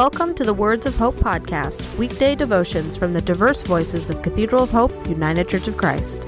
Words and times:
Welcome 0.00 0.34
to 0.36 0.44
the 0.44 0.54
Words 0.54 0.86
of 0.86 0.96
Hope 0.96 1.16
podcast, 1.16 1.82
weekday 1.98 2.34
devotions 2.34 2.96
from 2.96 3.12
the 3.12 3.20
diverse 3.20 3.60
voices 3.60 4.08
of 4.08 4.22
Cathedral 4.22 4.62
of 4.62 4.70
Hope, 4.70 4.92
United 5.06 5.46
Church 5.46 5.68
of 5.68 5.76
Christ. 5.76 6.22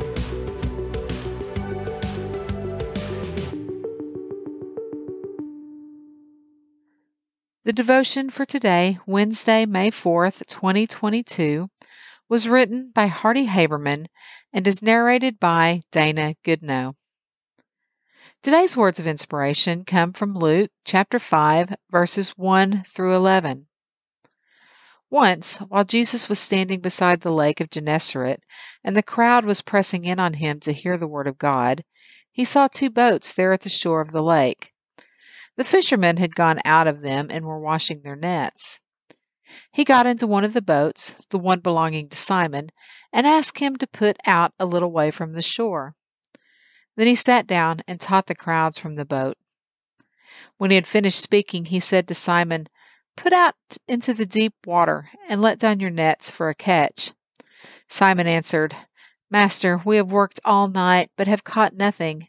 The 7.64 7.72
devotion 7.72 8.28
for 8.28 8.44
today, 8.44 8.98
Wednesday, 9.06 9.64
May 9.64 9.90
4th, 9.90 10.46
2022, 10.48 11.70
was 12.28 12.46
written 12.46 12.90
by 12.94 13.06
Hardy 13.06 13.46
Haberman 13.46 14.04
and 14.52 14.68
is 14.68 14.82
narrated 14.82 15.40
by 15.40 15.80
Dana 15.90 16.34
Goodnow. 16.44 16.92
Today's 18.42 18.76
words 18.76 18.98
of 18.98 19.06
inspiration 19.06 19.84
come 19.84 20.12
from 20.12 20.34
Luke 20.34 20.72
chapter 20.84 21.20
5, 21.20 21.76
verses 21.92 22.30
1 22.30 22.82
through 22.82 23.14
11. 23.14 23.68
Once, 25.08 25.58
while 25.58 25.84
Jesus 25.84 26.28
was 26.28 26.40
standing 26.40 26.80
beside 26.80 27.20
the 27.20 27.30
lake 27.30 27.60
of 27.60 27.70
Gennesaret, 27.70 28.42
and 28.82 28.96
the 28.96 29.02
crowd 29.04 29.44
was 29.44 29.62
pressing 29.62 30.04
in 30.04 30.18
on 30.18 30.34
him 30.34 30.58
to 30.58 30.72
hear 30.72 30.96
the 30.96 31.06
word 31.06 31.28
of 31.28 31.38
God, 31.38 31.84
he 32.32 32.44
saw 32.44 32.66
two 32.66 32.90
boats 32.90 33.32
there 33.32 33.52
at 33.52 33.60
the 33.60 33.68
shore 33.68 34.00
of 34.00 34.10
the 34.10 34.24
lake. 34.24 34.72
The 35.56 35.62
fishermen 35.62 36.16
had 36.16 36.34
gone 36.34 36.58
out 36.64 36.88
of 36.88 37.00
them 37.00 37.28
and 37.30 37.44
were 37.44 37.60
washing 37.60 38.02
their 38.02 38.16
nets. 38.16 38.80
He 39.70 39.84
got 39.84 40.04
into 40.04 40.26
one 40.26 40.42
of 40.42 40.52
the 40.52 40.60
boats, 40.60 41.14
the 41.30 41.38
one 41.38 41.60
belonging 41.60 42.08
to 42.08 42.16
Simon, 42.16 42.70
and 43.12 43.24
asked 43.24 43.60
him 43.60 43.76
to 43.76 43.86
put 43.86 44.16
out 44.26 44.52
a 44.58 44.66
little 44.66 44.90
way 44.90 45.12
from 45.12 45.34
the 45.34 45.42
shore. 45.42 45.94
Then 46.96 47.06
he 47.06 47.14
sat 47.14 47.46
down 47.46 47.80
and 47.88 48.00
taught 48.00 48.26
the 48.26 48.34
crowds 48.34 48.78
from 48.78 48.94
the 48.94 49.04
boat. 49.04 49.38
When 50.58 50.70
he 50.70 50.76
had 50.76 50.86
finished 50.86 51.20
speaking, 51.20 51.66
he 51.66 51.80
said 51.80 52.06
to 52.08 52.14
Simon, 52.14 52.68
Put 53.16 53.32
out 53.32 53.56
into 53.88 54.14
the 54.14 54.26
deep 54.26 54.54
water 54.66 55.10
and 55.28 55.40
let 55.40 55.58
down 55.58 55.80
your 55.80 55.90
nets 55.90 56.30
for 56.30 56.48
a 56.48 56.54
catch. 56.54 57.12
Simon 57.88 58.26
answered, 58.26 58.74
Master, 59.30 59.80
we 59.84 59.96
have 59.96 60.12
worked 60.12 60.40
all 60.44 60.68
night, 60.68 61.10
but 61.16 61.26
have 61.26 61.44
caught 61.44 61.74
nothing. 61.74 62.28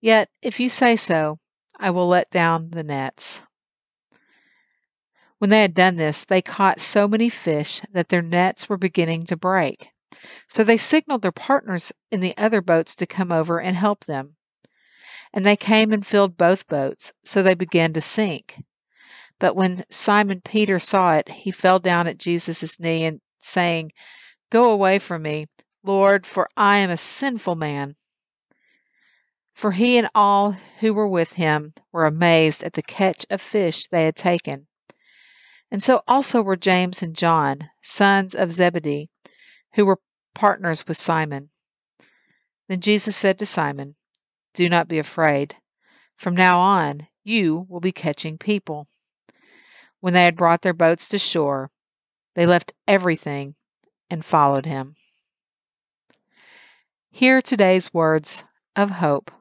Yet, 0.00 0.30
if 0.42 0.60
you 0.60 0.68
say 0.68 0.96
so, 0.96 1.38
I 1.78 1.90
will 1.90 2.08
let 2.08 2.30
down 2.30 2.70
the 2.70 2.84
nets. 2.84 3.42
When 5.38 5.50
they 5.50 5.62
had 5.62 5.74
done 5.74 5.96
this, 5.96 6.24
they 6.24 6.42
caught 6.42 6.80
so 6.80 7.06
many 7.06 7.28
fish 7.28 7.80
that 7.92 8.08
their 8.08 8.22
nets 8.22 8.68
were 8.68 8.76
beginning 8.76 9.24
to 9.26 9.36
break. 9.36 9.90
So 10.48 10.64
they 10.64 10.76
signaled 10.76 11.22
their 11.22 11.32
partners 11.32 11.92
in 12.10 12.20
the 12.20 12.36
other 12.36 12.60
boats 12.60 12.94
to 12.96 13.06
come 13.06 13.30
over 13.30 13.60
and 13.60 13.76
help 13.76 14.04
them. 14.04 14.36
And 15.32 15.44
they 15.44 15.56
came 15.56 15.92
and 15.92 16.06
filled 16.06 16.36
both 16.36 16.68
boats, 16.68 17.12
so 17.24 17.42
they 17.42 17.54
began 17.54 17.92
to 17.92 18.00
sink. 18.00 18.62
But 19.38 19.54
when 19.54 19.84
Simon 19.90 20.40
Peter 20.40 20.78
saw 20.78 21.14
it, 21.14 21.28
he 21.28 21.50
fell 21.50 21.78
down 21.78 22.06
at 22.06 22.18
Jesus' 22.18 22.80
knee 22.80 23.04
and 23.04 23.20
saying, 23.40 23.92
Go 24.50 24.70
away 24.70 24.98
from 24.98 25.22
me, 25.22 25.46
Lord, 25.82 26.26
for 26.26 26.48
I 26.56 26.78
am 26.78 26.90
a 26.90 26.96
sinful 26.96 27.54
man. 27.54 27.96
For 29.52 29.72
he 29.72 29.98
and 29.98 30.08
all 30.14 30.52
who 30.80 30.94
were 30.94 31.08
with 31.08 31.34
him 31.34 31.74
were 31.92 32.06
amazed 32.06 32.62
at 32.62 32.72
the 32.72 32.82
catch 32.82 33.26
of 33.28 33.42
fish 33.42 33.86
they 33.86 34.04
had 34.04 34.16
taken. 34.16 34.66
And 35.70 35.82
so 35.82 36.02
also 36.08 36.42
were 36.42 36.56
James 36.56 37.02
and 37.02 37.14
John, 37.14 37.70
sons 37.82 38.34
of 38.34 38.50
Zebedee, 38.50 39.10
who 39.74 39.84
were 39.84 40.00
partners 40.38 40.86
with 40.86 40.96
Simon. 40.96 41.50
Then 42.68 42.80
Jesus 42.80 43.16
said 43.16 43.40
to 43.40 43.46
Simon, 43.46 43.96
Do 44.54 44.68
not 44.68 44.86
be 44.86 45.00
afraid. 45.00 45.56
From 46.16 46.36
now 46.36 46.60
on, 46.60 47.08
you 47.24 47.66
will 47.68 47.80
be 47.80 47.90
catching 47.90 48.38
people. 48.38 48.86
When 49.98 50.14
they 50.14 50.22
had 50.22 50.36
brought 50.36 50.62
their 50.62 50.72
boats 50.72 51.08
to 51.08 51.18
shore, 51.18 51.72
they 52.36 52.46
left 52.46 52.72
everything 52.86 53.56
and 54.08 54.24
followed 54.24 54.64
him. 54.64 54.94
Hear 57.10 57.42
today's 57.42 57.92
words 57.92 58.44
of 58.76 58.90
hope. 58.90 59.32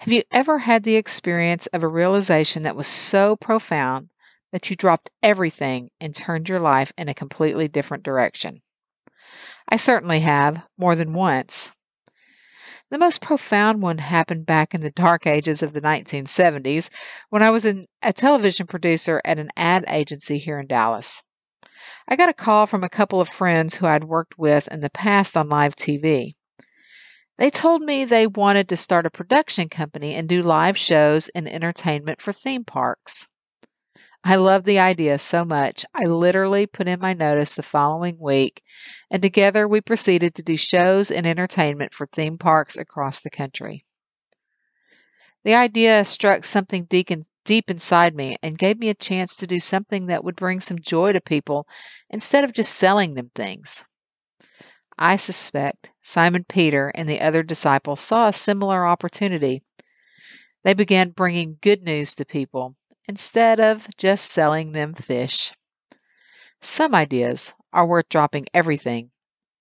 Have 0.00 0.12
you 0.12 0.24
ever 0.32 0.58
had 0.58 0.82
the 0.82 0.96
experience 0.96 1.68
of 1.68 1.84
a 1.84 1.88
realization 1.88 2.64
that 2.64 2.74
was 2.74 2.88
so 2.88 3.36
profound 3.36 4.08
that 4.50 4.68
you 4.68 4.74
dropped 4.74 5.10
everything 5.22 5.90
and 6.00 6.16
turned 6.16 6.48
your 6.48 6.60
life 6.60 6.92
in 6.98 7.08
a 7.08 7.14
completely 7.14 7.68
different 7.68 8.02
direction? 8.02 8.62
I 9.70 9.76
certainly 9.76 10.20
have, 10.20 10.64
more 10.78 10.94
than 10.94 11.12
once. 11.12 11.72
The 12.90 12.96
most 12.96 13.20
profound 13.20 13.82
one 13.82 13.98
happened 13.98 14.46
back 14.46 14.74
in 14.74 14.80
the 14.80 14.90
dark 14.90 15.26
ages 15.26 15.62
of 15.62 15.74
the 15.74 15.82
1970s 15.82 16.88
when 17.28 17.42
I 17.42 17.50
was 17.50 17.66
a 17.66 18.12
television 18.14 18.66
producer 18.66 19.20
at 19.26 19.38
an 19.38 19.50
ad 19.56 19.84
agency 19.88 20.38
here 20.38 20.58
in 20.58 20.66
Dallas. 20.66 21.22
I 22.08 22.16
got 22.16 22.30
a 22.30 22.34
call 22.34 22.66
from 22.66 22.82
a 22.82 22.88
couple 22.88 23.20
of 23.20 23.28
friends 23.28 23.76
who 23.76 23.86
I'd 23.86 24.04
worked 24.04 24.38
with 24.38 24.68
in 24.68 24.80
the 24.80 24.88
past 24.88 25.36
on 25.36 25.50
live 25.50 25.76
TV. 25.76 26.32
They 27.36 27.50
told 27.50 27.82
me 27.82 28.06
they 28.06 28.26
wanted 28.26 28.70
to 28.70 28.76
start 28.76 29.04
a 29.04 29.10
production 29.10 29.68
company 29.68 30.14
and 30.14 30.26
do 30.26 30.40
live 30.40 30.78
shows 30.78 31.28
and 31.28 31.46
entertainment 31.46 32.22
for 32.22 32.32
theme 32.32 32.64
parks. 32.64 33.28
I 34.24 34.34
love 34.34 34.64
the 34.64 34.80
idea 34.80 35.18
so 35.18 35.44
much. 35.44 35.86
I 35.94 36.02
literally 36.02 36.66
put 36.66 36.88
in 36.88 37.00
my 37.00 37.12
notice 37.12 37.54
the 37.54 37.62
following 37.62 38.18
week, 38.18 38.62
and 39.10 39.22
together 39.22 39.68
we 39.68 39.80
proceeded 39.80 40.34
to 40.34 40.42
do 40.42 40.56
shows 40.56 41.10
and 41.10 41.26
entertainment 41.26 41.94
for 41.94 42.04
theme 42.04 42.36
parks 42.36 42.76
across 42.76 43.20
the 43.20 43.30
country. 43.30 43.84
The 45.44 45.54
idea 45.54 46.04
struck 46.04 46.44
something 46.44 46.84
deep, 46.84 47.12
in, 47.12 47.26
deep 47.44 47.70
inside 47.70 48.16
me 48.16 48.36
and 48.42 48.58
gave 48.58 48.78
me 48.78 48.88
a 48.88 48.94
chance 48.94 49.36
to 49.36 49.46
do 49.46 49.60
something 49.60 50.06
that 50.06 50.24
would 50.24 50.36
bring 50.36 50.58
some 50.60 50.80
joy 50.80 51.12
to 51.12 51.20
people 51.20 51.68
instead 52.10 52.42
of 52.42 52.52
just 52.52 52.74
selling 52.74 53.14
them 53.14 53.30
things. 53.34 53.84
I 54.98 55.14
suspect 55.14 55.92
Simon 56.02 56.44
Peter 56.44 56.90
and 56.96 57.08
the 57.08 57.20
other 57.20 57.44
disciples 57.44 58.00
saw 58.00 58.26
a 58.26 58.32
similar 58.32 58.84
opportunity. 58.84 59.62
They 60.64 60.74
began 60.74 61.10
bringing 61.10 61.58
good 61.62 61.84
news 61.84 62.16
to 62.16 62.24
people 62.24 62.74
instead 63.08 63.58
of 63.58 63.88
just 63.96 64.26
selling 64.30 64.72
them 64.72 64.94
fish. 64.94 65.52
Some 66.60 66.94
ideas 66.94 67.54
are 67.72 67.86
worth 67.86 68.08
dropping 68.08 68.46
everything 68.52 69.10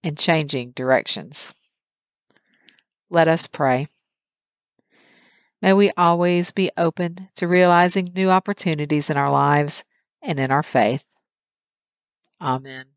and 0.03 0.17
changing 0.17 0.71
directions. 0.71 1.53
Let 3.09 3.27
us 3.27 3.47
pray. 3.47 3.87
May 5.61 5.73
we 5.73 5.91
always 5.97 6.51
be 6.51 6.69
open 6.77 7.29
to 7.35 7.47
realizing 7.47 8.11
new 8.13 8.29
opportunities 8.29 9.09
in 9.09 9.17
our 9.17 9.31
lives 9.31 9.83
and 10.21 10.39
in 10.39 10.51
our 10.51 10.63
faith. 10.63 11.03
Amen. 12.41 12.96